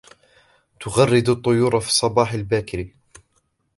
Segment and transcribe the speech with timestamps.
[0.79, 2.87] تغرد الطيور في الصباح الباكر.